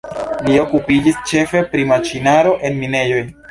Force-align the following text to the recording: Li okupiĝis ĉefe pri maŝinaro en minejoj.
Li 0.45 0.55
okupiĝis 0.63 1.19
ĉefe 1.33 1.63
pri 1.75 1.87
maŝinaro 1.93 2.57
en 2.71 2.83
minejoj. 2.83 3.25